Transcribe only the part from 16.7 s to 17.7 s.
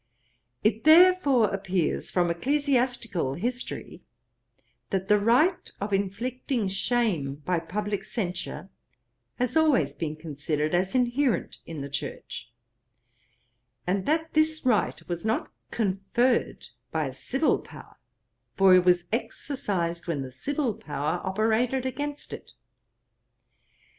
by the civil